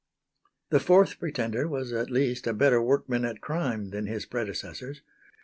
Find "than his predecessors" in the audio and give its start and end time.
3.91-5.03